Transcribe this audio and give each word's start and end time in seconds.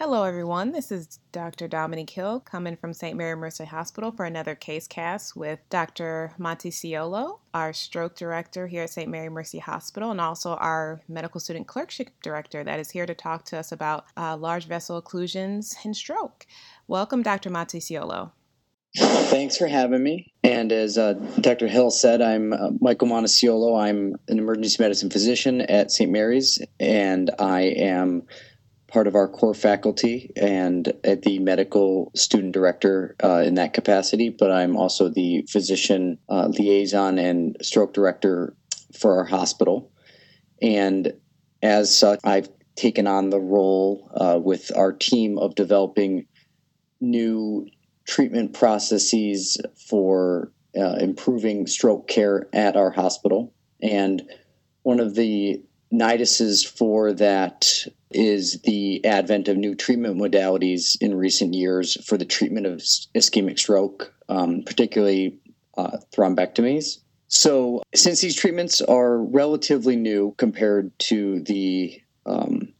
Hello, 0.00 0.22
everyone. 0.22 0.70
This 0.70 0.92
is 0.92 1.18
Dr. 1.32 1.66
Dominique 1.66 2.10
Hill 2.10 2.38
coming 2.38 2.76
from 2.76 2.94
St. 2.94 3.16
Mary 3.16 3.34
Mercy 3.34 3.64
Hospital 3.64 4.12
for 4.12 4.26
another 4.26 4.54
CaseCast 4.54 5.34
with 5.34 5.58
Dr. 5.70 6.30
Monticciolo, 6.38 7.40
our 7.52 7.72
stroke 7.72 8.14
director 8.14 8.68
here 8.68 8.84
at 8.84 8.90
St. 8.90 9.10
Mary 9.10 9.28
Mercy 9.28 9.58
Hospital, 9.58 10.12
and 10.12 10.20
also 10.20 10.50
our 10.54 11.00
medical 11.08 11.40
student 11.40 11.66
clerkship 11.66 12.10
director 12.22 12.62
that 12.62 12.78
is 12.78 12.92
here 12.92 13.06
to 13.06 13.14
talk 13.14 13.44
to 13.46 13.58
us 13.58 13.72
about 13.72 14.04
uh, 14.16 14.36
large 14.36 14.68
vessel 14.68 15.02
occlusions 15.02 15.74
and 15.84 15.96
stroke. 15.96 16.46
Welcome, 16.86 17.24
Dr. 17.24 17.50
Monticciolo. 17.50 18.30
Thanks 18.96 19.56
for 19.56 19.66
having 19.66 20.04
me. 20.04 20.32
And 20.44 20.70
as 20.70 20.96
uh, 20.96 21.14
Dr. 21.40 21.66
Hill 21.66 21.90
said, 21.90 22.22
I'm 22.22 22.52
uh, 22.52 22.70
Michael 22.80 23.08
Montesiolo. 23.08 23.76
I'm 23.82 24.14
an 24.28 24.38
emergency 24.38 24.76
medicine 24.80 25.10
physician 25.10 25.60
at 25.62 25.90
St. 25.90 26.08
Mary's, 26.08 26.60
and 26.78 27.32
I 27.40 27.62
am 27.62 28.22
part 28.88 29.06
of 29.06 29.14
our 29.14 29.28
core 29.28 29.54
faculty 29.54 30.32
and 30.34 30.92
at 31.04 31.22
the 31.22 31.38
medical 31.38 32.10
student 32.16 32.52
director 32.52 33.14
uh, 33.22 33.42
in 33.44 33.54
that 33.54 33.74
capacity, 33.74 34.30
but 34.30 34.50
I'm 34.50 34.76
also 34.76 35.08
the 35.08 35.44
physician 35.48 36.18
uh, 36.28 36.48
liaison 36.48 37.18
and 37.18 37.56
stroke 37.60 37.92
director 37.92 38.56
for 38.98 39.18
our 39.18 39.24
hospital. 39.24 39.92
And 40.62 41.12
as 41.62 41.96
such, 41.96 42.20
I've 42.24 42.48
taken 42.76 43.06
on 43.06 43.30
the 43.30 43.40
role 43.40 44.10
uh, 44.14 44.38
with 44.42 44.74
our 44.74 44.92
team 44.92 45.36
of 45.38 45.54
developing 45.54 46.26
new 47.00 47.68
treatment 48.06 48.54
processes 48.54 49.58
for 49.88 50.50
uh, 50.76 50.96
improving 51.00 51.66
stroke 51.66 52.08
care 52.08 52.48
at 52.52 52.76
our 52.76 52.90
hospital. 52.90 53.52
And 53.82 54.22
one 54.82 55.00
of 55.00 55.14
the 55.14 55.62
niduses 55.92 56.66
for 56.66 57.12
that 57.14 57.86
is 58.10 58.60
the 58.62 59.04
advent 59.04 59.48
of 59.48 59.56
new 59.56 59.74
treatment 59.74 60.16
modalities 60.16 60.96
in 61.00 61.14
recent 61.14 61.54
years 61.54 62.02
for 62.06 62.16
the 62.16 62.24
treatment 62.24 62.66
of 62.66 62.78
ischemic 63.14 63.58
stroke, 63.58 64.14
um, 64.28 64.62
particularly 64.64 65.38
uh, 65.76 65.98
thrombectomies. 66.16 66.98
So, 67.28 67.82
since 67.94 68.20
these 68.22 68.36
treatments 68.36 68.80
are 68.80 69.18
relatively 69.18 69.96
new 69.96 70.34
compared 70.38 70.98
to 71.00 71.40
the 71.40 72.00
um, 72.24 72.72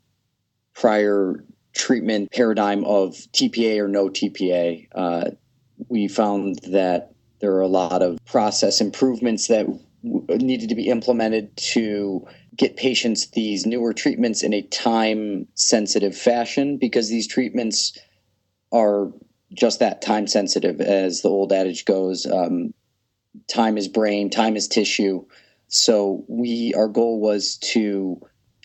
prior 0.75 1.45
treatment 1.75 2.33
paradigm 2.33 2.85
of 2.85 3.15
TPA 3.33 3.79
or 3.79 3.89
no 3.89 4.09
TPA, 4.09 4.89
uh, 4.95 5.31
we 5.89 6.09
found 6.09 6.61
that 6.71 7.13
there 7.41 7.53
are 7.53 7.61
a 7.61 7.69
lot 7.69 8.03
of 8.03 8.19
process 8.25 8.81
improvements 8.81 9.49
that 9.49 9.67
needed 10.03 10.69
to 10.69 10.75
be 10.75 10.89
implemented 10.89 11.57
to 11.57 12.27
get 12.57 12.77
patients 12.77 13.29
these 13.29 13.67
newer 13.67 13.93
treatments 13.93 14.43
in 14.43 14.53
a 14.53 14.63
time 14.63 15.47
sensitive 15.55 16.17
fashion 16.17 16.77
because 16.77 17.09
these 17.09 17.27
treatments 17.27 17.97
are 18.73 19.13
just 19.53 19.81
that 19.81 20.03
time 20.03 20.27
sensitive 20.27 20.81
as 20.81 21.23
the 21.23 21.29
old 21.29 21.53
adage 21.53 21.85
goes. 21.85 22.27
Um, 22.27 22.75
time 23.49 23.79
is 23.79 23.89
brain 23.89 24.31
time 24.31 24.57
is 24.57 24.69
tissue. 24.69 25.25
So 25.69 26.25
we 26.29 26.75
our 26.77 26.89
goal 26.89 27.21
was 27.21 27.59
to 27.73 28.21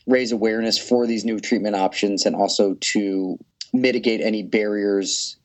raise 0.08 0.31
awareness 0.31 0.78
for 0.78 1.08
these 1.08 1.26
new 1.26 1.39
treatment 1.39 1.76
options 1.76 2.26
and 2.26 2.36
also 2.36 2.76
to 2.80 3.38
mitigate 3.72 4.22
any 4.22 4.44
barriers 4.44 5.38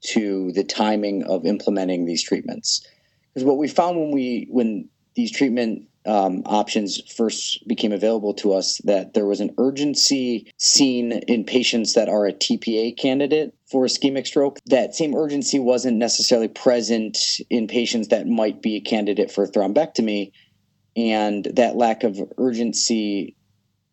to 0.00 0.52
the 0.52 0.64
timing 0.64 1.22
of 1.24 1.46
implementing 1.46 2.04
these 2.04 2.22
treatments. 2.22 2.86
Because 3.32 3.44
what 3.44 3.58
we 3.58 3.68
found 3.68 3.98
when 3.98 4.10
we 4.10 4.46
when 4.50 4.88
these 5.16 5.32
treatment 5.32 5.88
um, 6.06 6.42
options 6.46 7.00
first 7.12 7.66
became 7.66 7.92
available 7.92 8.32
to 8.34 8.52
us 8.52 8.80
that 8.84 9.14
there 9.14 9.26
was 9.26 9.40
an 9.40 9.52
urgency 9.58 10.52
seen 10.56 11.10
in 11.12 11.44
patients 11.44 11.94
that 11.94 12.08
are 12.08 12.26
a 12.26 12.32
TPA 12.32 12.96
candidate 12.96 13.52
for 13.68 13.84
ischemic 13.84 14.26
stroke. 14.26 14.58
That 14.66 14.94
same 14.94 15.16
urgency 15.16 15.58
wasn't 15.58 15.96
necessarily 15.96 16.48
present 16.48 17.18
in 17.50 17.66
patients 17.66 18.08
that 18.08 18.28
might 18.28 18.62
be 18.62 18.76
a 18.76 18.80
candidate 18.80 19.32
for 19.32 19.48
thrombectomy. 19.48 20.30
And 20.96 21.44
that 21.54 21.76
lack 21.76 22.04
of 22.04 22.20
urgency 22.38 23.34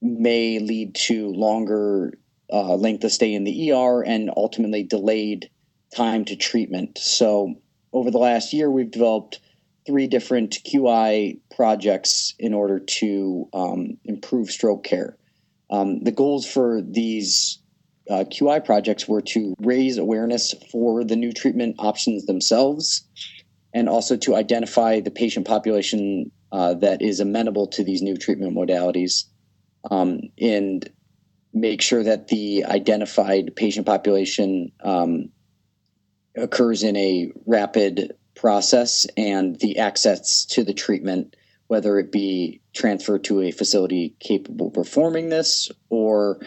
may 0.01 0.59
lead 0.59 0.93
to 0.95 1.29
longer 1.29 2.13
uh, 2.51 2.75
length 2.75 3.03
of 3.03 3.11
stay 3.11 3.33
in 3.33 3.43
the 3.43 3.71
ER 3.71 4.03
and 4.03 4.29
ultimately 4.37 4.83
delayed 4.83 5.49
time 5.95 6.25
to 6.25 6.35
treatment. 6.35 6.97
So, 6.99 7.55
over 7.91 8.09
the 8.11 8.19
last 8.19 8.53
year, 8.53 8.69
we've 8.69 8.89
developed 8.89 9.39
three 9.85 10.07
different 10.07 10.59
QI 10.65 11.39
projects 11.55 12.33
in 12.39 12.53
order 12.53 12.79
to 12.79 13.49
um, 13.53 13.97
improve 14.05 14.49
stroke 14.49 14.83
care. 14.83 15.17
Um, 15.69 16.03
the 16.03 16.11
goals 16.11 16.45
for 16.45 16.81
these 16.81 17.59
uh, 18.09 18.25
QI 18.27 18.63
projects 18.63 19.07
were 19.07 19.21
to 19.21 19.55
raise 19.59 19.97
awareness 19.97 20.53
for 20.71 21.03
the 21.03 21.15
new 21.15 21.31
treatment 21.31 21.75
options 21.79 22.25
themselves 22.25 23.07
and 23.73 23.89
also 23.89 24.17
to 24.17 24.35
identify 24.35 24.99
the 24.99 25.11
patient 25.11 25.47
population 25.47 26.31
uh, 26.51 26.75
that 26.75 27.01
is 27.01 27.19
amenable 27.19 27.67
to 27.67 27.83
these 27.83 28.01
new 28.01 28.15
treatment 28.15 28.55
modalities 28.55 29.25
um, 29.89 30.19
and 30.39 30.89
make 31.53 31.81
sure 31.81 32.03
that 32.03 32.27
the 32.27 32.65
identified 32.65 33.55
patient 33.55 33.85
population 33.85 34.71
um, 34.83 35.29
occurs 36.35 36.83
in 36.83 36.95
a 36.95 37.31
rapid 37.45 38.13
process 38.43 39.07
and 39.15 39.57
the 39.61 39.79
access 39.79 40.43
to 40.43 40.65
the 40.65 40.73
treatment, 40.73 41.37
whether 41.67 41.97
it 41.97 42.11
be 42.11 42.59
transferred 42.73 43.23
to 43.23 43.39
a 43.39 43.51
facility 43.51 44.13
capable 44.19 44.67
of 44.67 44.73
performing 44.73 45.29
this 45.29 45.71
or 45.89 46.41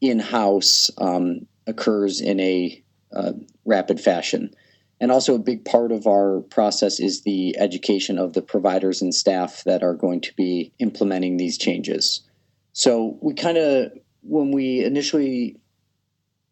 in 0.00 0.20
house, 0.20 0.92
um, 0.98 1.48
occurs 1.66 2.20
in 2.20 2.38
a 2.38 2.80
uh, 3.12 3.32
rapid 3.64 4.00
fashion. 4.00 4.54
And 5.00 5.10
also, 5.10 5.34
a 5.34 5.40
big 5.40 5.64
part 5.64 5.90
of 5.90 6.06
our 6.06 6.40
process 6.50 7.00
is 7.00 7.22
the 7.22 7.58
education 7.58 8.16
of 8.16 8.32
the 8.32 8.42
providers 8.42 9.02
and 9.02 9.12
staff 9.12 9.64
that 9.64 9.82
are 9.82 9.94
going 9.94 10.20
to 10.20 10.34
be 10.36 10.72
implementing 10.78 11.36
these 11.36 11.58
changes. 11.58 12.20
So, 12.74 13.18
we 13.20 13.34
kind 13.34 13.58
of, 13.58 13.92
when 14.22 14.52
we 14.52 14.84
initially 14.84 15.56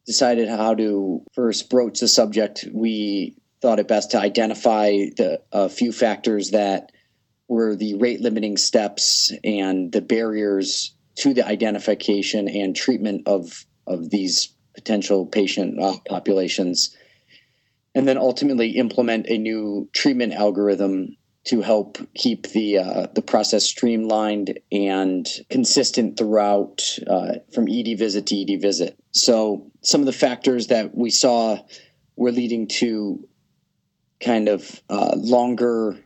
decided 0.06 0.48
how 0.48 0.75
to 0.75 1.22
first 1.34 1.70
broach 1.70 2.00
the 2.00 2.08
subject, 2.08 2.66
we 2.72 3.37
thought 3.60 3.80
it 3.80 3.88
best 3.88 4.12
to 4.12 4.20
identify 4.20 4.91
the 5.16 5.41
a 5.52 5.69
few 5.69 5.92
factors 5.92 6.50
that 6.50 6.92
were 7.48 7.74
the 7.74 7.94
rate 7.94 8.20
limiting 8.20 8.56
steps 8.56 9.32
and 9.42 9.91
the 9.92 10.02
barriers 10.02 10.94
to 11.16 11.34
the 11.34 11.46
identification 11.46 12.48
and 12.48 12.76
treatment 12.76 13.26
of 13.26 13.64
of 13.86 14.10
these 14.10 14.54
potential 14.74 15.26
patient 15.26 15.82
uh, 15.82 15.94
populations 16.08 16.96
and 17.94 18.06
then 18.06 18.19
ultimately 18.19 18.70
implement 18.76 19.26
a 19.26 19.38
new 19.38 19.88
treatment 19.92 20.32
algorithm 20.32 21.16
to 21.44 21.62
help 21.62 21.98
keep 22.14 22.46
the 22.48 22.78
uh, 22.78 23.06
the 23.14 23.22
process 23.22 23.64
streamlined 23.64 24.58
and 24.70 25.26
consistent 25.48 26.16
throughout 26.19 26.82
uh, 27.06 27.34
from 27.52 27.66
ED 27.69 27.98
visit 27.98 28.26
to 28.26 28.40
ED 28.40 28.60
visit. 28.60 28.96
So 29.12 29.70
some 29.82 30.00
of 30.00 30.06
the 30.06 30.12
factors 30.12 30.66
that 30.66 30.94
we 30.94 31.10
saw 31.10 31.58
were 32.16 32.32
leading 32.32 32.69
to 32.69 33.26
kind 34.20 34.48
of 34.48 34.82
uh, 34.88 35.14
longer 35.16 35.96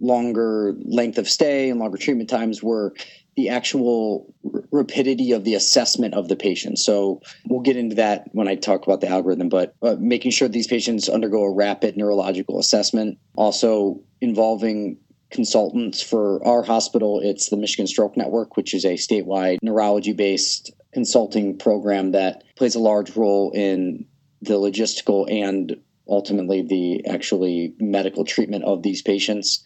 longer 0.00 0.74
length 0.84 1.16
of 1.16 1.28
stay 1.28 1.70
and 1.70 1.78
longer 1.78 1.96
treatment 1.96 2.28
times 2.28 2.60
were 2.60 2.92
the 3.36 3.48
actual 3.48 4.34
r- 4.52 4.64
rapidity 4.72 5.32
of 5.32 5.44
the 5.44 5.54
assessment 5.54 6.12
of 6.14 6.28
the 6.28 6.36
patient. 6.36 6.78
So 6.78 7.20
we'll 7.48 7.60
get 7.60 7.76
into 7.76 7.94
that 7.96 8.28
when 8.32 8.48
I 8.48 8.56
talk 8.56 8.84
about 8.84 9.00
the 9.00 9.08
algorithm, 9.08 9.48
but 9.48 9.74
uh, 9.80 9.96
making 9.98 10.32
sure 10.32 10.48
these 10.48 10.66
patients 10.66 11.08
undergo 11.08 11.44
a 11.44 11.54
rapid 11.54 11.96
neurological 11.96 12.58
assessment, 12.58 13.18
also 13.36 14.00
involving 14.20 14.98
consultants 15.30 16.02
for 16.02 16.46
our 16.46 16.62
hospital. 16.62 17.20
It's 17.22 17.48
the 17.48 17.56
Michigan 17.56 17.86
Stroke 17.86 18.16
Network, 18.16 18.56
which 18.56 18.74
is 18.74 18.84
a 18.84 18.94
statewide 18.94 19.58
neurology 19.62 20.12
based 20.12 20.72
consulting 20.92 21.56
program 21.56 22.12
that 22.12 22.44
plays 22.56 22.74
a 22.74 22.80
large 22.80 23.16
role 23.16 23.50
in 23.52 24.04
the 24.42 24.54
logistical 24.54 25.30
and 25.32 25.76
ultimately 26.08 26.62
the 26.62 27.06
actually 27.06 27.74
medical 27.78 28.24
treatment 28.24 28.64
of 28.64 28.82
these 28.82 29.02
patients. 29.02 29.64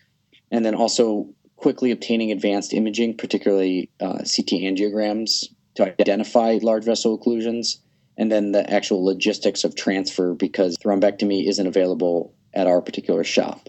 And 0.51 0.65
then 0.65 0.75
also 0.75 1.29
quickly 1.57 1.91
obtaining 1.91 2.33
advanced 2.33 2.73
imaging, 2.73 3.17
particularly 3.17 3.91
uh, 4.01 4.19
CT 4.19 4.63
angiograms, 4.63 5.47
to 5.75 5.85
identify 6.01 6.59
large 6.63 6.85
vessel 6.85 7.19
occlusions. 7.19 7.79
And 8.17 8.31
then 8.31 8.53
the 8.53 8.69
actual 8.71 9.05
logistics 9.05 9.65
of 9.65 9.75
transfer 9.75 10.35
because 10.35 10.77
thrombectomy 10.79 11.49
isn't 11.49 11.67
available 11.67 12.35
at 12.55 12.67
our 12.67 12.81
particular 12.81 13.25
shop. 13.25 13.69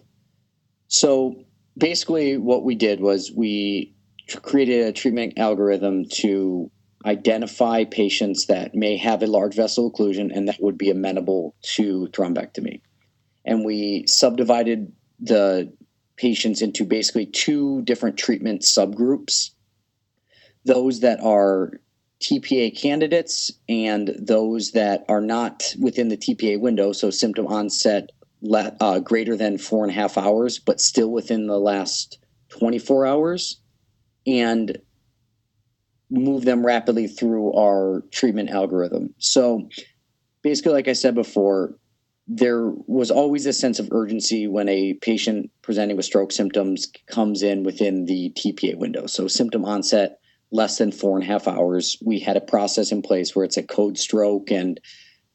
So 0.87 1.35
basically, 1.77 2.37
what 2.37 2.63
we 2.63 2.75
did 2.75 3.01
was 3.01 3.31
we 3.31 3.93
created 4.41 4.85
a 4.85 4.93
treatment 4.93 5.37
algorithm 5.37 6.05
to 6.05 6.71
identify 7.07 7.85
patients 7.85 8.47
that 8.47 8.75
may 8.75 8.97
have 8.97 9.23
a 9.23 9.27
large 9.27 9.55
vessel 9.55 9.91
occlusion 9.91 10.29
and 10.35 10.47
that 10.47 10.61
would 10.61 10.77
be 10.77 10.89
amenable 10.89 11.55
to 11.61 12.07
thrombectomy. 12.11 12.81
And 13.45 13.65
we 13.65 14.05
subdivided 14.07 14.91
the 15.19 15.73
patients 16.17 16.61
into 16.61 16.83
basically 16.83 17.25
two 17.25 17.81
different 17.83 18.17
treatment 18.17 18.61
subgroups 18.61 19.51
those 20.65 20.99
that 20.99 21.19
are 21.21 21.79
TPA 22.21 22.77
candidates 22.77 23.51
and 23.69 24.13
those 24.19 24.71
that 24.71 25.05
are 25.07 25.21
not 25.21 25.73
within 25.79 26.09
the 26.09 26.17
TPA 26.17 26.59
window, 26.59 26.91
so 26.91 27.09
symptom 27.09 27.47
onset 27.47 28.11
uh, 28.53 28.99
greater 28.99 29.35
than 29.35 29.57
four 29.57 29.83
and 29.83 29.91
a 29.91 29.95
half 29.95 30.17
hours, 30.17 30.59
but 30.59 30.81
still 30.81 31.09
within 31.09 31.47
the 31.47 31.59
last 31.59 32.19
24 32.49 33.05
hours, 33.05 33.59
and 34.25 34.77
move 36.09 36.45
them 36.45 36.65
rapidly 36.65 37.07
through 37.07 37.53
our 37.53 38.03
treatment 38.11 38.49
algorithm. 38.49 39.13
So 39.17 39.67
basically, 40.41 40.73
like 40.73 40.87
I 40.87 40.93
said 40.93 41.15
before, 41.15 41.75
there 42.27 42.69
was 42.87 43.09
always 43.09 43.45
a 43.45 43.53
sense 43.53 43.79
of 43.79 43.89
urgency 43.91 44.47
when 44.47 44.67
a 44.67 44.93
patient 44.95 45.49
presenting 45.61 45.95
with 45.95 46.05
stroke 46.05 46.31
symptoms 46.31 46.91
comes 47.07 47.41
in 47.41 47.63
within 47.63 48.05
the 48.05 48.33
TPA 48.37 48.77
window. 48.77 49.07
So 49.07 49.27
symptom 49.27 49.63
onset 49.63 50.19
less 50.51 50.77
than 50.77 50.91
four 50.91 51.17
and 51.17 51.23
a 51.23 51.27
half 51.27 51.47
hours. 51.47 51.97
We 52.03 52.19
had 52.19 52.37
a 52.37 52.41
process 52.41 52.91
in 52.91 53.01
place 53.01 53.35
where 53.35 53.45
it's 53.45 53.57
a 53.57 53.63
code 53.63 53.97
stroke, 53.97 54.51
and 54.51 54.79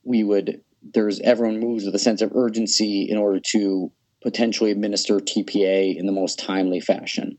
we 0.05 0.25
would 0.25 0.61
there's 0.95 1.21
everyone 1.21 1.61
moves 1.61 1.85
with 1.85 1.95
a 1.95 1.99
sense 1.99 2.23
of 2.23 2.33
urgency 2.35 3.07
in 3.09 3.17
order 3.17 3.41
to 3.53 3.93
potentially 4.23 4.71
administer 4.71 5.19
TPA 5.19 5.97
in 5.97 6.07
the 6.07 6.13
most 6.13 6.39
timely 6.39 6.81
fashion. 6.81 7.39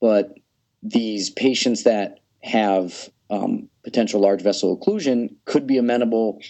But 0.00 0.34
these 0.82 1.30
patients 1.30 1.84
that 1.84 2.18
have 2.44 3.08
um, 3.30 3.68
potential 3.82 4.20
large 4.20 4.42
vessel 4.42 4.78
occlusion 4.78 5.34
could 5.46 5.66
be 5.66 5.78
amenable 5.78 6.40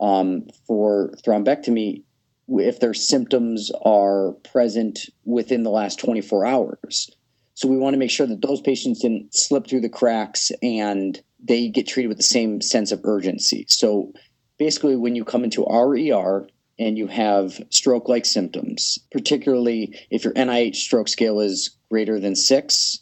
um, 0.00 0.46
for 0.66 1.12
thrombectomy 1.26 2.02
if 2.48 2.80
their 2.80 2.94
symptoms 2.94 3.70
are 3.84 4.32
present 4.52 5.06
within 5.24 5.62
the 5.62 5.70
last 5.70 5.98
24 5.98 6.46
hours. 6.46 7.10
So 7.54 7.68
we 7.68 7.76
want 7.76 7.94
to 7.94 7.98
make 7.98 8.10
sure 8.10 8.26
that 8.26 8.42
those 8.42 8.60
patients 8.60 9.00
didn't 9.00 9.34
slip 9.34 9.66
through 9.66 9.82
the 9.82 9.88
cracks 9.88 10.50
and 10.62 11.20
they 11.42 11.68
get 11.68 11.86
treated 11.86 12.08
with 12.08 12.16
the 12.16 12.22
same 12.22 12.60
sense 12.60 12.92
of 12.92 13.00
urgency. 13.04 13.66
So 13.68 14.12
basically, 14.58 14.96
when 14.96 15.14
you 15.14 15.24
come 15.24 15.44
into 15.44 15.64
our 15.66 15.94
ER 15.96 16.48
and 16.78 16.96
you 16.96 17.06
have 17.06 17.60
stroke 17.70 18.08
like 18.08 18.24
symptoms, 18.24 18.98
particularly 19.12 19.98
if 20.10 20.24
your 20.24 20.32
NIH 20.34 20.76
stroke 20.76 21.08
scale 21.08 21.40
is 21.40 21.76
greater 21.90 22.18
than 22.18 22.34
six, 22.34 23.00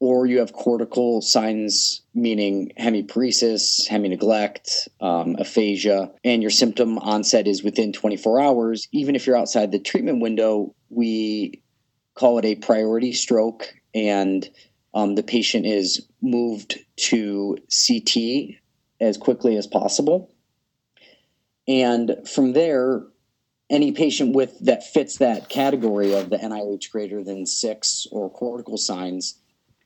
or 0.00 0.24
you 0.24 0.38
have 0.38 0.54
cortical 0.54 1.20
signs, 1.20 2.00
meaning 2.14 2.72
hemiparesis, 2.80 3.86
hemineglect, 3.86 4.88
um, 5.00 5.36
aphasia, 5.38 6.10
and 6.24 6.40
your 6.40 6.50
symptom 6.50 6.98
onset 6.98 7.46
is 7.46 7.62
within 7.62 7.92
24 7.92 8.40
hours, 8.40 8.88
even 8.92 9.14
if 9.14 9.26
you're 9.26 9.36
outside 9.36 9.70
the 9.70 9.78
treatment 9.78 10.20
window, 10.20 10.74
we 10.88 11.62
call 12.14 12.38
it 12.38 12.46
a 12.46 12.54
priority 12.54 13.12
stroke, 13.12 13.74
and 13.94 14.48
um, 14.94 15.14
the 15.16 15.22
patient 15.22 15.66
is 15.66 16.06
moved 16.22 16.78
to 16.96 17.58
CT 17.68 18.56
as 19.00 19.18
quickly 19.18 19.56
as 19.56 19.66
possible. 19.66 20.32
And 21.68 22.16
from 22.26 22.54
there, 22.54 23.02
any 23.68 23.92
patient 23.92 24.34
with 24.34 24.58
that 24.64 24.82
fits 24.82 25.18
that 25.18 25.48
category 25.48 26.14
of 26.14 26.30
the 26.30 26.38
NIH 26.38 26.90
greater 26.90 27.22
than 27.22 27.46
six 27.46 28.06
or 28.10 28.30
cortical 28.30 28.76
signs 28.76 29.39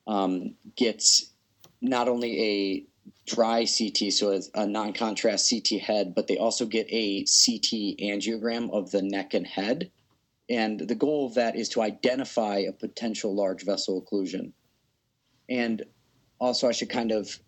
um, 0.06 0.54
gets 0.76 1.32
not 1.80 2.08
only 2.08 2.40
a 2.40 2.86
dry 3.26 3.66
CT, 3.66 4.12
so 4.12 4.40
a 4.54 4.66
non 4.66 4.92
contrast 4.92 5.50
CT 5.50 5.80
head, 5.80 6.14
but 6.14 6.26
they 6.26 6.36
also 6.36 6.66
get 6.66 6.86
a 6.90 7.20
CT 7.20 7.98
angiogram 8.00 8.70
of 8.72 8.90
the 8.90 9.02
neck 9.02 9.34
and 9.34 9.46
head. 9.46 9.90
And 10.48 10.80
the 10.80 10.94
goal 10.94 11.26
of 11.26 11.34
that 11.34 11.56
is 11.56 11.70
to 11.70 11.82
identify 11.82 12.58
a 12.58 12.72
potential 12.72 13.34
large 13.34 13.64
vessel 13.64 14.02
occlusion. 14.02 14.52
And 15.48 15.84
also, 16.38 16.68
I 16.68 16.72
should 16.72 16.90
kind 16.90 17.12
of 17.12 17.38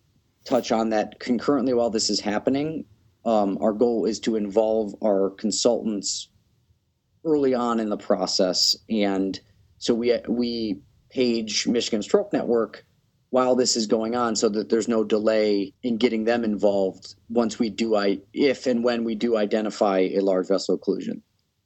touch 0.44 0.72
on 0.72 0.90
that 0.90 1.18
concurrently 1.18 1.74
while 1.74 1.90
this 1.90 2.08
is 2.08 2.20
happening. 2.20 2.84
Um, 3.24 3.58
our 3.60 3.72
goal 3.72 4.06
is 4.06 4.20
to 4.20 4.36
involve 4.36 4.94
our 5.02 5.30
consultants 5.30 6.28
early 7.24 7.54
on 7.54 7.80
in 7.80 7.88
the 7.88 7.96
process. 7.96 8.76
And 8.88 9.38
so 9.78 9.94
we, 9.94 10.16
we 10.28 10.80
page 11.10 11.66
Michigan 11.66 12.02
Stroke 12.02 12.32
Network 12.32 12.84
while 13.30 13.56
this 13.56 13.76
is 13.76 13.86
going 13.86 14.14
on 14.14 14.36
so 14.36 14.48
that 14.48 14.68
there's 14.68 14.88
no 14.88 15.04
delay 15.04 15.72
in 15.82 15.96
getting 15.96 16.24
them 16.24 16.44
involved 16.44 17.16
once 17.28 17.58
we 17.58 17.68
do 17.68 17.96
I 17.96 18.20
if 18.32 18.66
and 18.66 18.84
when 18.84 19.04
we 19.04 19.14
do 19.14 19.36
identify 19.36 19.98
a 19.98 20.20
large 20.20 20.48
vessel 20.48 20.78
occlusion. 20.78 21.20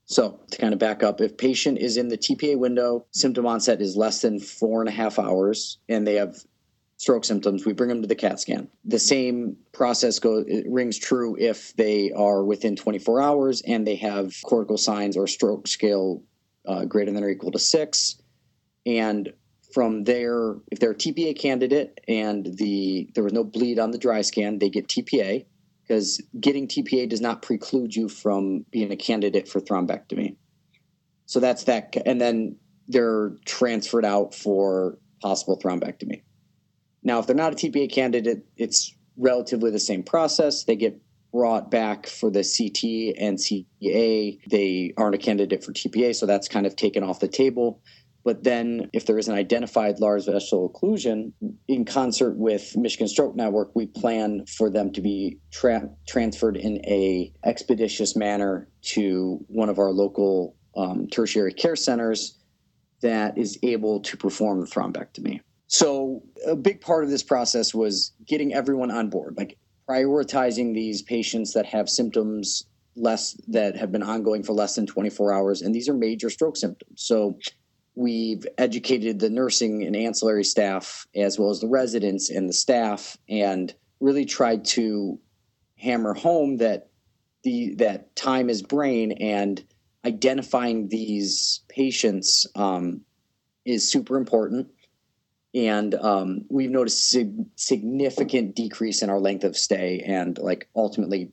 So 0.07 0.41
to 0.51 0.59
kind 0.59 0.73
of 0.73 0.81
back 0.81 1.05
up, 1.05 1.21
if 1.21 1.37
patient 1.37 1.79
is 1.79 1.97
in 1.97 2.09
the 2.09 2.19
TPA 2.19 2.59
window, 2.59 3.07
symptom 3.13 3.47
onset 3.47 3.81
is 3.81 3.97
less 3.97 4.23
than 4.23 4.41
four 4.41 4.81
and 4.81 4.89
a 4.89 4.93
half 4.93 5.21
hours, 5.21 5.79
and 5.89 6.05
they 6.05 6.15
have 6.15 6.35
stroke 7.01 7.25
symptoms, 7.25 7.65
we 7.65 7.73
bring 7.73 7.89
them 7.89 8.03
to 8.03 8.09
the 8.09 8.15
CAT 8.15 8.39
scan. 8.39 8.69
The 8.85 8.99
same 8.99 9.57
process 9.73 10.19
goes 10.19 10.45
rings 10.67 10.99
true 10.99 11.35
if 11.39 11.75
they 11.77 12.13
are 12.13 12.45
within 12.45 12.77
24 12.77 13.23
hours 13.23 13.63
and 13.63 13.87
they 13.87 13.97
have 13.97 14.35
cortical 14.45 14.77
signs 14.77 15.17
or 15.17 15.27
stroke 15.27 15.67
scale 15.67 16.23
uh, 16.67 16.85
greater 16.85 17.11
than 17.11 17.25
or 17.25 17.31
equal 17.31 17.53
to 17.53 17.59
six. 17.59 18.20
And 18.87 19.33
from 19.73 20.05
there, 20.05 20.57
if 20.71 20.81
they're 20.81 20.93
a 20.93 20.97
TPA 20.97 21.39
candidate 21.39 22.01
and 22.09 22.47
the 22.57 23.11
there 23.15 23.25
was 23.25 23.33
no 23.33 23.45
bleed 23.45 23.79
on 23.79 23.91
the 23.91 23.99
dry 23.99 24.23
scan, 24.23 24.59
they 24.59 24.71
get 24.71 24.89
TPA 24.89 25.47
because 25.83 26.21
getting 26.39 26.69
TPA 26.69 27.09
does 27.09 27.21
not 27.21 27.43
preclude 27.43 27.95
you 27.95 28.09
from 28.09 28.65
being 28.71 28.93
a 28.93 28.97
candidate 28.97 29.49
for 29.49 29.61
thrombectomy. 29.61 30.37
So 31.27 31.41
that's 31.41 31.65
that, 31.65 31.97
and 32.07 32.21
then 32.21 32.57
they're 32.89 33.37
transferred 33.45 34.05
out 34.05 34.35
for 34.35 34.99
possible 35.23 35.59
thrombectomy. 35.59 36.23
Now, 37.03 37.21
if 37.21 37.27
they're 37.27 37.37
not 37.37 37.53
a 37.53 37.57
TPA 37.57 37.93
candidate, 37.93 38.45
it's 38.57 38.95
relatively 39.17 39.71
the 39.71 39.79
same 39.79 40.03
process. 40.03 40.65
They 40.65 40.77
get 40.77 41.01
brought 41.33 41.71
back 41.71 42.07
for 42.07 42.31
the 42.31 42.43
CT 42.43 43.17
and 43.21 43.41
CA. 43.41 44.39
They 44.51 44.93
aren't 44.97 45.15
a 45.15 45.19
candidate 45.19 45.63
for 45.63 45.73
TPA, 45.73 46.15
so 46.17 46.27
that's 46.27 46.49
kind 46.49 46.67
of 46.67 46.75
taken 46.75 47.05
off 47.05 47.21
the 47.21 47.29
table. 47.29 47.81
But 48.31 48.45
then, 48.45 48.91
if 48.93 49.07
there 49.07 49.19
is 49.19 49.27
an 49.27 49.35
identified 49.35 49.99
large 49.99 50.27
vessel 50.27 50.71
occlusion, 50.71 51.33
in 51.67 51.85
concert 51.85 52.37
with 52.37 52.77
Michigan 52.77 53.09
Stroke 53.09 53.35
Network, 53.35 53.75
we 53.75 53.87
plan 53.87 54.47
for 54.47 54.71
them 54.71 54.93
to 54.93 55.01
be 55.01 55.41
tra- 55.51 55.91
transferred 56.07 56.57
in 56.57 56.77
a 56.85 57.33
expeditious 57.45 58.15
manner 58.15 58.69
to 58.83 59.45
one 59.49 59.69
of 59.69 59.81
our 59.81 59.91
local 59.91 60.55
um, 60.77 61.09
tertiary 61.09 61.53
care 61.53 61.75
centers 61.75 62.39
that 63.03 63.37
is 63.37 63.59
able 63.65 63.99
to 63.99 64.17
perform 64.17 64.61
the 64.61 64.67
thrombectomy. 64.67 65.41
So, 65.67 66.23
a 66.47 66.55
big 66.55 66.81
part 66.81 67.03
of 67.03 67.11
this 67.11 67.25
process 67.25 67.75
was 67.75 68.13
getting 68.29 68.55
everyone 68.55 68.93
on 68.93 69.11
board, 69.11 69.35
like 69.37 69.59
prioritizing 69.89 70.73
these 70.73 71.03
patients 71.03 71.53
that 71.55 71.67
have 71.67 71.89
symptoms 71.89 72.63
less 72.95 73.37
that 73.49 73.77
have 73.77 73.91
been 73.91 74.03
ongoing 74.03 74.43
for 74.43 74.53
less 74.53 74.75
than 74.75 74.87
24 74.87 75.33
hours 75.33 75.63
and 75.63 75.75
these 75.75 75.89
are 75.89 75.95
major 75.95 76.29
stroke 76.29 76.57
symptoms 76.57 77.01
so 77.01 77.39
we've 77.95 78.47
educated 78.59 79.19
the 79.19 79.31
nursing 79.31 79.83
and 79.85 79.97
ancillary 79.97 80.45
staff 80.45 81.07
as 81.15 81.39
well 81.39 81.51
as 81.51 81.61
the 81.61 81.69
residents 81.69 82.31
and 82.31 82.49
the 82.49 82.53
staff 82.53 83.17
and 83.29 83.75
really 84.01 84.25
tried 84.25 84.65
to 84.65 85.19
hammer 85.77 86.15
home 86.15 86.59
that 86.59 86.89
the 87.43 87.75
that 87.77 88.15
time 88.17 88.51
is 88.51 88.63
brain 88.63 89.13
and 89.13 89.65
identifying 90.05 90.89
these 90.89 91.61
patients 91.69 92.47
um, 92.55 93.03
is 93.65 93.91
super 93.91 94.17
important. 94.17 94.69
And 95.55 95.95
um, 95.95 96.45
we've 96.49 96.71
noticed 96.71 97.11
sig- 97.11 97.47
significant 97.57 98.55
decrease 98.55 99.03
in 99.03 99.11
our 99.11 99.19
length 99.19 99.45
of 99.45 99.57
stay 99.57 100.03
and 100.07 100.39
like 100.39 100.69
ultimately 100.77 101.33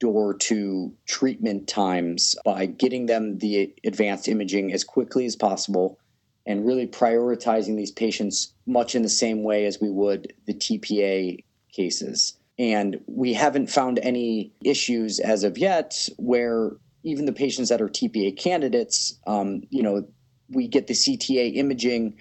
door 0.00 0.34
to 0.34 0.92
treatment 1.06 1.68
times 1.68 2.34
by 2.44 2.66
getting 2.66 3.06
them 3.06 3.38
the 3.38 3.72
advanced 3.84 4.26
imaging 4.28 4.72
as 4.72 4.82
quickly 4.82 5.26
as 5.26 5.36
possible 5.36 5.98
and 6.46 6.66
really 6.66 6.86
prioritizing 6.86 7.76
these 7.76 7.92
patients 7.92 8.52
much 8.66 8.94
in 8.94 9.02
the 9.02 9.08
same 9.08 9.44
way 9.44 9.66
as 9.66 9.80
we 9.80 9.90
would 9.90 10.32
the 10.46 10.54
TPA 10.54 11.44
cases. 11.72 12.36
And 12.58 13.00
we 13.06 13.34
haven't 13.34 13.68
found 13.68 13.98
any 14.00 14.52
issues 14.64 15.20
as 15.20 15.44
of 15.44 15.56
yet 15.56 16.08
where 16.16 16.72
even 17.02 17.26
the 17.26 17.32
patients 17.32 17.68
that 17.68 17.80
are 17.80 17.88
TPA 17.88 18.36
candidates, 18.36 19.18
um, 19.26 19.62
you 19.70 19.82
know, 19.82 20.06
we 20.48 20.66
get 20.66 20.86
the 20.86 20.94
CTA 20.94 21.56
imaging 21.56 22.16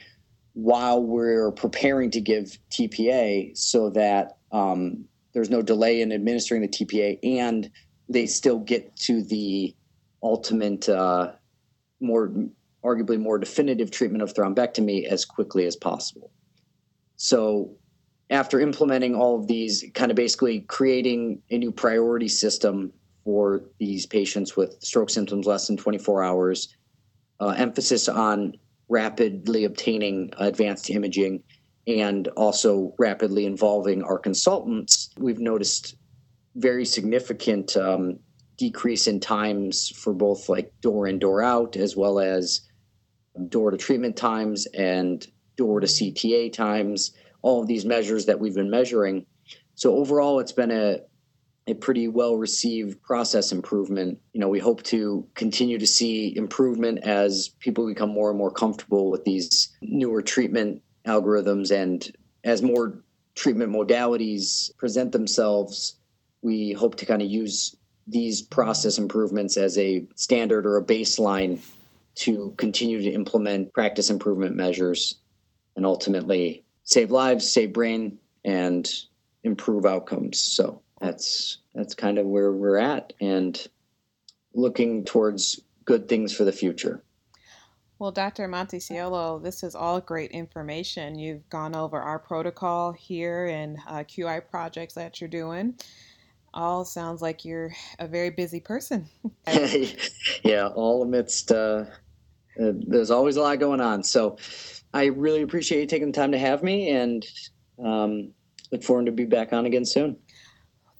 while 0.53 1.01
we're 1.01 1.51
preparing 1.51 2.11
to 2.11 2.21
give 2.21 2.57
TPA 2.71 3.57
so 3.57 3.89
that 3.91 4.37
um, 4.51 5.05
there's 5.39 5.49
no 5.49 5.61
delay 5.61 6.01
in 6.01 6.11
administering 6.11 6.61
the 6.61 6.67
TPA, 6.67 7.17
and 7.23 7.71
they 8.09 8.25
still 8.25 8.59
get 8.59 8.93
to 8.97 9.23
the 9.23 9.73
ultimate, 10.21 10.89
uh, 10.89 11.31
more 12.01 12.33
arguably 12.83 13.17
more 13.17 13.37
definitive 13.37 13.89
treatment 13.89 14.21
of 14.21 14.33
thrombectomy 14.33 15.05
as 15.05 15.23
quickly 15.23 15.65
as 15.65 15.77
possible. 15.77 16.29
So, 17.15 17.71
after 18.29 18.59
implementing 18.59 19.15
all 19.15 19.39
of 19.39 19.47
these, 19.47 19.85
kind 19.93 20.11
of 20.11 20.17
basically 20.17 20.59
creating 20.59 21.41
a 21.51 21.57
new 21.57 21.71
priority 21.71 22.27
system 22.27 22.91
for 23.23 23.63
these 23.79 24.05
patients 24.05 24.57
with 24.57 24.75
stroke 24.81 25.09
symptoms 25.09 25.47
less 25.47 25.67
than 25.67 25.77
24 25.77 26.21
hours, 26.21 26.75
uh, 27.39 27.55
emphasis 27.55 28.09
on 28.09 28.57
rapidly 28.89 29.63
obtaining 29.63 30.33
advanced 30.37 30.89
imaging 30.89 31.43
and 31.89 32.27
also 32.29 32.93
rapidly 32.99 33.45
involving 33.45 34.03
our 34.03 34.19
consultants, 34.19 35.09
we've 35.17 35.39
noticed 35.39 35.95
very 36.55 36.85
significant 36.85 37.75
um, 37.75 38.19
decrease 38.57 39.07
in 39.07 39.19
times 39.19 39.89
for 39.89 40.13
both 40.13 40.49
like 40.49 40.71
door 40.81 41.07
in, 41.07 41.17
door 41.17 41.41
out, 41.41 41.75
as 41.75 41.95
well 41.95 42.19
as 42.19 42.61
door 43.47 43.71
to 43.71 43.77
treatment 43.77 44.15
times 44.15 44.67
and 44.67 45.25
door 45.55 45.79
to 45.79 45.87
CTA 45.87 46.53
times, 46.53 47.11
all 47.41 47.61
of 47.61 47.67
these 47.67 47.85
measures 47.85 48.25
that 48.27 48.39
we've 48.39 48.55
been 48.55 48.69
measuring. 48.69 49.25
So 49.75 49.95
overall, 49.95 50.39
it's 50.39 50.51
been 50.51 50.71
a, 50.71 50.99
a 51.67 51.73
pretty 51.73 52.07
well 52.07 52.35
received 52.35 53.01
process 53.01 53.51
improvement. 53.51 54.19
You 54.33 54.41
know, 54.41 54.49
we 54.49 54.59
hope 54.59 54.83
to 54.83 55.25
continue 55.35 55.79
to 55.79 55.87
see 55.87 56.35
improvement 56.35 56.99
as 57.03 57.49
people 57.59 57.87
become 57.87 58.09
more 58.09 58.29
and 58.29 58.37
more 58.37 58.51
comfortable 58.51 59.09
with 59.09 59.23
these 59.23 59.75
newer 59.81 60.21
treatment 60.21 60.81
algorithms 61.09 61.71
and 61.71 62.11
as 62.43 62.61
more 62.61 62.99
treatment 63.35 63.71
modalities 63.71 64.75
present 64.77 65.11
themselves, 65.11 65.95
we 66.41 66.71
hope 66.71 66.95
to 66.95 67.05
kind 67.05 67.21
of 67.21 67.29
use 67.29 67.75
these 68.07 68.41
process 68.41 68.97
improvements 68.97 69.57
as 69.57 69.77
a 69.77 70.05
standard 70.15 70.65
or 70.65 70.77
a 70.77 70.83
baseline 70.83 71.59
to 72.15 72.53
continue 72.57 73.01
to 73.01 73.11
implement 73.11 73.73
practice 73.73 74.09
improvement 74.09 74.55
measures 74.55 75.15
and 75.75 75.85
ultimately 75.85 76.63
save 76.83 77.11
lives, 77.11 77.49
save 77.49 77.71
brain, 77.71 78.17
and 78.43 78.91
improve 79.43 79.85
outcomes. 79.85 80.39
So 80.39 80.81
that's 80.99 81.59
that's 81.73 81.93
kind 81.93 82.17
of 82.17 82.25
where 82.25 82.51
we're 82.51 82.77
at 82.77 83.13
and 83.21 83.67
looking 84.53 85.05
towards 85.05 85.61
good 85.85 86.09
things 86.09 86.33
for 86.33 86.43
the 86.43 86.51
future. 86.51 87.03
Well, 87.99 88.11
Dr. 88.11 88.47
Monticciolo, 88.47 89.43
this 89.43 89.61
is 89.61 89.75
all 89.75 89.99
great 89.99 90.31
information. 90.31 91.19
You've 91.19 91.47
gone 91.49 91.75
over 91.75 91.99
our 91.99 92.17
protocol 92.17 92.93
here 92.93 93.47
and 93.47 93.77
uh, 93.89 94.05
QI 94.05 94.41
projects 94.49 94.93
that 94.93 95.19
you're 95.19 95.29
doing. 95.29 95.75
All 96.53 96.85
sounds 96.85 97.21
like 97.21 97.43
you're 97.43 97.73
a 97.99 98.07
very 98.07 98.29
busy 98.29 98.61
person. 98.61 99.09
yeah, 100.43 100.69
all 100.75 101.03
amidst, 101.03 101.51
uh, 101.51 101.83
uh, 102.57 102.71
there's 102.87 103.11
always 103.11 103.35
a 103.35 103.41
lot 103.41 103.59
going 103.59 103.81
on. 103.81 104.01
So 104.03 104.37
I 104.93 105.07
really 105.07 105.41
appreciate 105.41 105.81
you 105.81 105.85
taking 105.85 106.13
the 106.13 106.17
time 106.17 106.31
to 106.31 106.39
have 106.39 106.63
me 106.63 106.91
and 106.91 107.25
um, 107.83 108.31
look 108.71 108.81
forward 108.81 109.07
to 109.07 109.11
be 109.11 109.25
back 109.25 109.51
on 109.51 109.65
again 109.65 109.83
soon. 109.83 110.15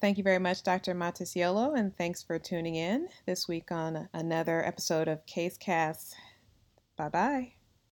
Thank 0.02 0.18
you 0.18 0.24
very 0.24 0.38
much, 0.38 0.62
Dr. 0.62 0.94
Monticciolo, 0.94 1.78
and 1.78 1.96
thanks 1.96 2.22
for 2.22 2.38
tuning 2.38 2.74
in 2.74 3.08
this 3.26 3.48
week 3.48 3.72
on 3.72 4.08
another 4.12 4.62
episode 4.66 5.08
of 5.08 5.24
CaseCast. 5.24 6.14
Bye 7.00 7.08
bye. 7.08 7.52